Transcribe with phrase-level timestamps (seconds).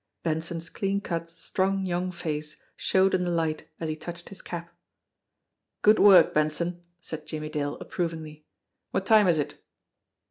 [0.23, 4.75] Benson's clean cut, strong young face showed in the light as he touched his cap.
[5.83, 8.47] "Good work, Benson!" said Jimmie Dale approvingly.
[8.89, 9.63] "What time is it?"